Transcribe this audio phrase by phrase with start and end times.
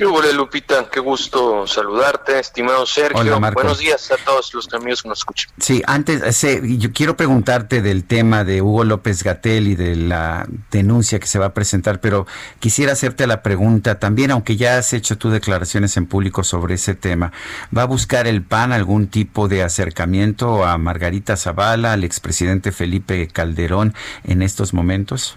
[0.00, 0.88] ¿Qué Lupita?
[0.90, 3.38] Qué gusto saludarte, estimado Sergio.
[3.52, 5.50] Buenos días a todos los amigos que nos escuchan.
[5.58, 11.20] Sí, antes, yo quiero preguntarte del tema de Hugo López Gatel y de la denuncia
[11.20, 12.26] que se va a presentar, pero
[12.60, 16.94] quisiera hacerte la pregunta también, aunque ya has hecho tus declaraciones en público sobre ese
[16.94, 17.32] tema.
[17.76, 23.28] ¿Va a buscar el PAN algún tipo de acercamiento a Margarita Zavala, al expresidente Felipe
[23.28, 23.92] Calderón
[24.24, 25.36] en estos momentos?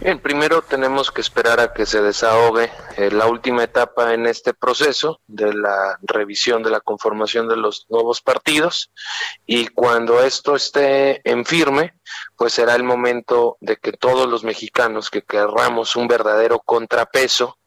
[0.00, 4.54] Bien, primero tenemos que esperar a que se desahogue eh, la última etapa en este
[4.54, 8.92] proceso de la revisión de la conformación de los nuevos partidos
[9.44, 11.94] y cuando esto esté en firme,
[12.36, 17.58] pues será el momento de que todos los mexicanos que querramos un verdadero contrapeso,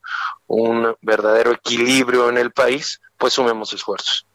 [0.47, 4.25] un verdadero equilibrio en el país, pues sumemos esfuerzos.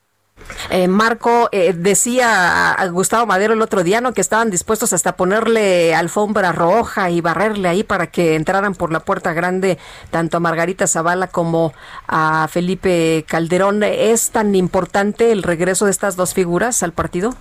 [0.70, 4.12] Eh, Marco, eh, decía a Gustavo Madero el otro día, ¿no?
[4.12, 9.00] Que estaban dispuestos hasta ponerle alfombra roja y barrerle ahí para que entraran por la
[9.00, 9.78] puerta grande
[10.10, 11.72] tanto a Margarita Zavala como
[12.08, 13.82] a Felipe Calderón.
[13.84, 17.34] ¿Es tan importante el regreso de estas dos figuras al partido?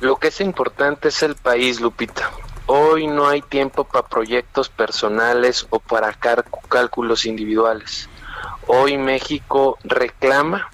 [0.00, 2.30] Lo que es importante es el país, Lupita.
[2.66, 6.12] Hoy no hay tiempo para proyectos personales o para
[6.68, 8.08] cálculos individuales.
[8.66, 10.70] Hoy México reclama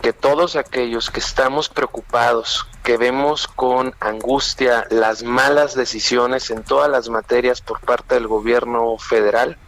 [0.00, 6.90] que todos aquellos que estamos preocupados, que vemos con angustia las malas decisiones en todas
[6.90, 9.58] las materias por parte del gobierno federal,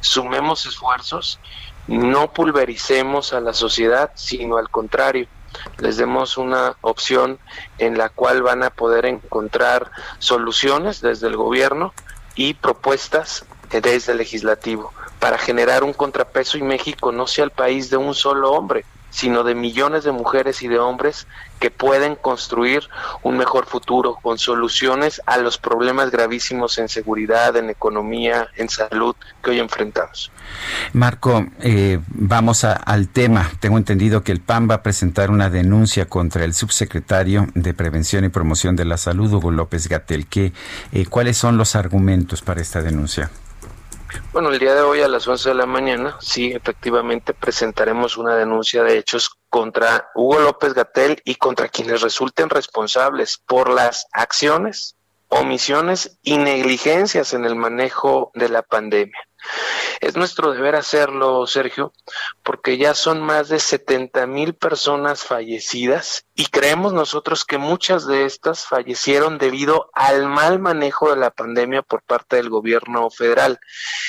[0.00, 1.38] sumemos esfuerzos,
[1.88, 5.28] no pulvericemos a la sociedad, sino al contrario,
[5.78, 7.38] les demos una opción
[7.78, 11.92] en la cual van a poder encontrar soluciones desde el gobierno
[12.34, 14.92] y propuestas desde el legislativo.
[15.20, 18.84] Para generar un contrapeso y México no sea el país de un solo hombre,
[19.16, 21.26] sino de millones de mujeres y de hombres
[21.58, 22.82] que pueden construir
[23.22, 29.16] un mejor futuro con soluciones a los problemas gravísimos en seguridad, en economía, en salud
[29.42, 30.30] que hoy enfrentamos.
[30.92, 33.50] Marco, eh, vamos al tema.
[33.58, 38.22] Tengo entendido que el PAN va a presentar una denuncia contra el subsecretario de Prevención
[38.26, 40.26] y Promoción de la Salud, Hugo López Gatel.
[40.26, 40.52] ¿Qué,
[40.92, 43.30] eh, ¿Cuáles son los argumentos para esta denuncia?
[44.32, 48.36] Bueno, el día de hoy a las 11 de la mañana, sí, efectivamente presentaremos una
[48.36, 54.96] denuncia de hechos contra Hugo López Gatel y contra quienes resulten responsables por las acciones,
[55.28, 59.18] omisiones y negligencias en el manejo de la pandemia.
[60.00, 61.92] Es nuestro deber hacerlo, Sergio,
[62.42, 68.24] porque ya son más de 70 mil personas fallecidas y creemos nosotros que muchas de
[68.24, 73.58] estas fallecieron debido al mal manejo de la pandemia por parte del gobierno federal.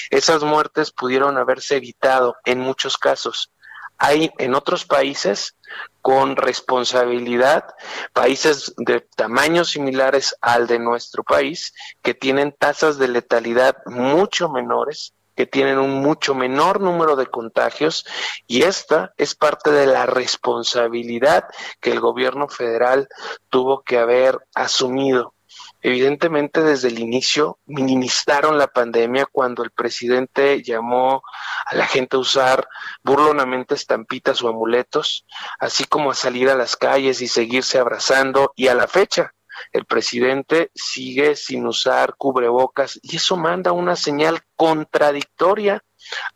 [0.09, 3.51] Esas muertes pudieron haberse evitado en muchos casos.
[3.97, 5.55] Hay en otros países
[6.01, 7.65] con responsabilidad,
[8.13, 11.73] países de tamaños similares al de nuestro país,
[12.03, 18.05] que tienen tasas de letalidad mucho menores, que tienen un mucho menor número de contagios
[18.47, 21.45] y esta es parte de la responsabilidad
[21.79, 23.07] que el gobierno federal
[23.49, 25.35] tuvo que haber asumido.
[25.81, 31.21] Evidentemente desde el inicio minimizaron la pandemia cuando el presidente llamó
[31.67, 32.67] a la gente a usar
[33.03, 35.27] burlonamente estampitas o amuletos,
[35.59, 39.35] así como a salir a las calles y seguirse abrazando y a la fecha
[39.71, 45.83] el presidente sigue sin usar cubrebocas y eso manda una señal contradictoria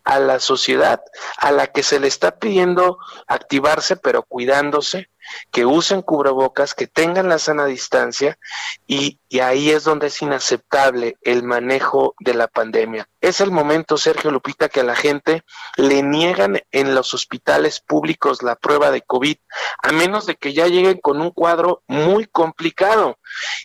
[0.04, 1.00] a la sociedad
[1.38, 5.08] a la que se le está pidiendo activarse pero cuidándose,
[5.50, 8.38] que usen cubrebocas, que tengan la sana distancia
[8.86, 13.08] y, ahí es donde es inaceptable el manejo de la pandemia.
[13.20, 15.42] Es el momento, Sergio Lupita, que a la gente
[15.76, 19.36] le niegan en los hospitales públicos la prueba de COVID,
[19.82, 23.18] a menos de que ya lleguen con un cuadro muy complicado.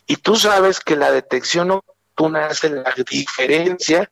[0.06, 4.10] Y tú sabes que la detección oportuna hace la diferencia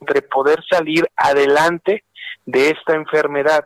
[0.00, 2.04] entre poder salir adelante
[2.44, 3.64] de esta enfermedad.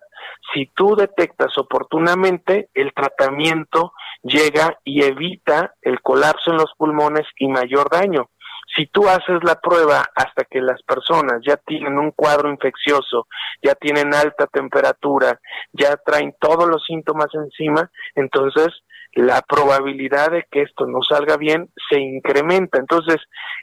[0.52, 3.92] Si tú detectas oportunamente, el tratamiento
[4.22, 8.30] llega y evita el colapso en los pulmones y mayor daño.
[8.76, 13.28] Si tú haces la prueba hasta que las personas ya tienen un cuadro infeccioso,
[13.62, 15.40] ya tienen alta temperatura,
[15.72, 18.68] ya traen todos los síntomas encima, entonces
[19.12, 22.78] la probabilidad de que esto no salga bien se incrementa.
[22.78, 23.16] Entonces,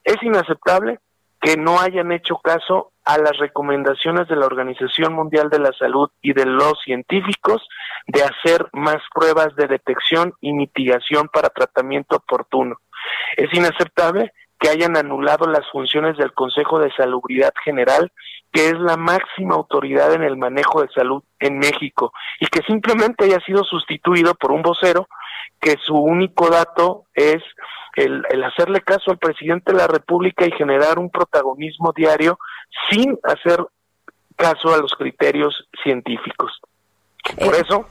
[0.03, 0.99] es inaceptable
[1.43, 6.09] que no hayan hecho caso a las recomendaciones de la Organización Mundial de la Salud
[6.21, 7.67] y de los científicos
[8.07, 12.77] de hacer más pruebas de detección y mitigación para tratamiento oportuno.
[13.35, 18.09] Es inaceptable que hayan anulado las funciones del Consejo de Salubridad General,
[18.53, 23.25] que es la máxima autoridad en el manejo de salud en México, y que simplemente
[23.25, 25.09] haya sido sustituido por un vocero
[25.59, 27.43] que su único dato es
[27.95, 32.37] el, hacerle caso al presidente de la República y generar un protagonismo diario
[32.89, 33.63] sin hacer
[34.35, 36.59] caso a los criterios científicos.
[37.37, 37.61] Por eh.
[37.61, 37.87] eso,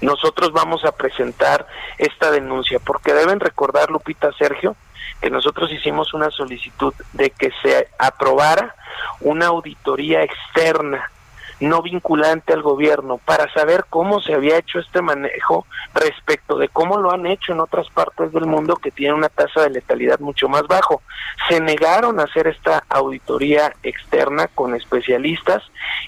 [0.00, 1.66] nosotros vamos a presentar
[1.98, 4.76] esta denuncia, porque deben recordar, Lupita Sergio,
[5.20, 8.74] que nosotros hicimos una solicitud de que se aprobara
[9.20, 11.10] una auditoría externa
[11.60, 16.98] no vinculante al gobierno para saber cómo se había hecho este manejo respecto de cómo
[16.98, 20.48] lo han hecho en otras partes del mundo que tienen una tasa de letalidad mucho
[20.48, 21.02] más bajo.
[21.48, 25.62] Se negaron a hacer esta auditoría externa con especialistas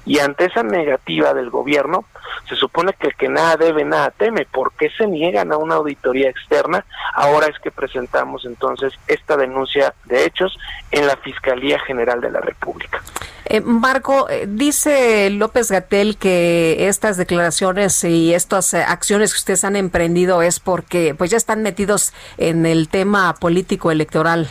[0.04, 2.04] y ante esa negativa del gobierno,
[2.48, 4.46] se supone que el que nada debe, nada teme.
[4.46, 6.84] ¿Por qué se niegan a una auditoría externa?
[7.14, 10.58] Ahora es que presentamos entonces esta denuncia de hechos
[10.90, 13.02] en la Fiscalía General de la República.
[13.48, 19.62] Eh, Marco, eh, dice López Gatel que estas declaraciones y estas eh, acciones que ustedes
[19.62, 24.50] han emprendido es porque pues ya están metidos en el tema político electoral.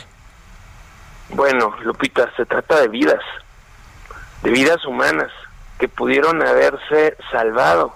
[1.28, 3.20] Bueno, Lupita, se trata de vidas,
[4.42, 5.30] de vidas humanas
[5.78, 7.94] que pudieron haberse salvado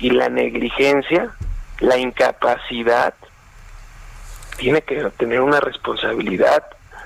[0.00, 1.30] y la negligencia,
[1.78, 3.14] la incapacidad
[4.56, 6.64] tiene que tener una responsabilidad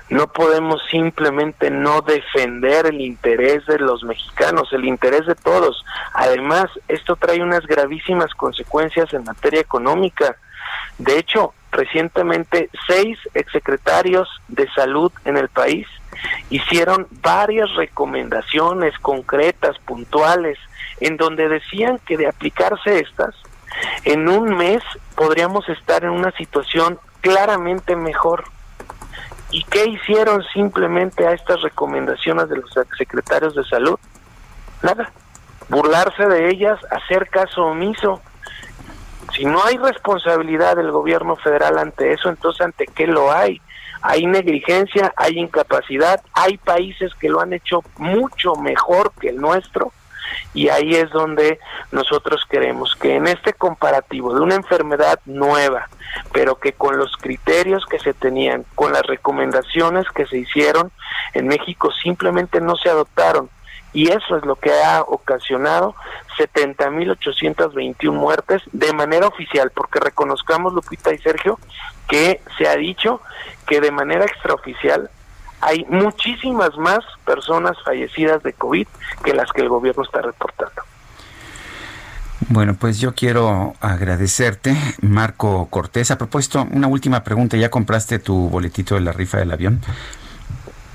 [0.09, 5.83] no podemos simplemente no defender el interés de los mexicanos, el interés de todos.
[6.13, 10.37] Además, esto trae unas gravísimas consecuencias en materia económica.
[10.97, 15.87] De hecho, recientemente seis exsecretarios de salud en el país
[16.49, 20.57] hicieron varias recomendaciones concretas, puntuales,
[20.99, 23.35] en donde decían que de aplicarse estas,
[24.05, 24.81] en un mes
[25.15, 28.45] podríamos estar en una situación claramente mejor.
[29.55, 33.97] ¿Y qué hicieron simplemente a estas recomendaciones de los secretarios de salud?
[34.83, 35.09] Nada.
[35.69, 38.21] Burlarse de ellas, hacer caso omiso.
[39.33, 43.61] Si no hay responsabilidad del gobierno federal ante eso, entonces ante qué lo hay?
[44.01, 49.93] Hay negligencia, hay incapacidad, hay países que lo han hecho mucho mejor que el nuestro
[50.53, 51.59] y ahí es donde
[51.91, 55.89] nosotros queremos que en este comparativo de una enfermedad nueva,
[56.31, 60.91] pero que con los criterios que se tenían, con las recomendaciones que se hicieron,
[61.33, 63.49] en México simplemente no se adoptaron.
[63.93, 65.95] Y eso es lo que ha ocasionado
[66.37, 71.57] 70.821 muertes de manera oficial, porque reconozcamos, Lupita y Sergio,
[72.07, 73.21] que se ha dicho
[73.65, 75.09] que de manera extraoficial
[75.65, 78.87] hay muchísimas más personas fallecidas de COVID
[79.23, 80.83] que las que el gobierno está reportando.
[82.49, 86.11] Bueno, pues yo quiero agradecerte, Marco Cortés.
[86.11, 87.57] A propósito, una última pregunta.
[87.57, 89.81] ¿Ya compraste tu boletito de la rifa del avión?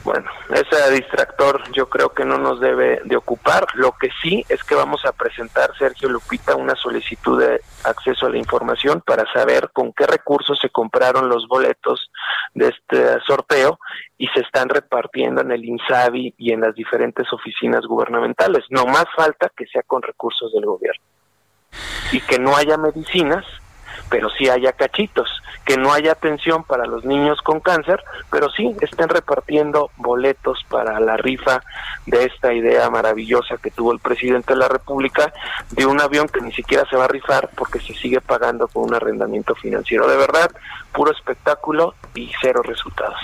[0.02, 3.66] Bueno, ese distractor yo creo que no nos debe de ocupar.
[3.74, 8.30] Lo que sí es que vamos a presentar, Sergio Lupita, una solicitud de acceso a
[8.30, 12.10] la información para saber con qué recursos se compraron los boletos
[12.54, 13.78] de este sorteo
[14.16, 18.64] y se están repartiendo en el INSABI y en las diferentes oficinas gubernamentales.
[18.70, 21.02] No más falta que sea con recursos del gobierno.
[22.10, 23.44] Y que no haya medicinas
[24.08, 25.28] pero sí haya cachitos,
[25.64, 30.98] que no haya atención para los niños con cáncer, pero sí estén repartiendo boletos para
[31.00, 31.62] la rifa
[32.06, 35.32] de esta idea maravillosa que tuvo el presidente de la República
[35.70, 38.84] de un avión que ni siquiera se va a rifar porque se sigue pagando con
[38.84, 40.08] un arrendamiento financiero.
[40.08, 40.50] De verdad,
[40.92, 43.18] puro espectáculo y cero resultados.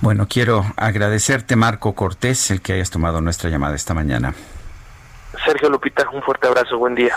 [0.00, 4.34] Bueno, quiero agradecerte, Marco Cortés, el que hayas tomado nuestra llamada esta mañana.
[5.44, 7.16] Sergio Lupita, un fuerte abrazo, buen día.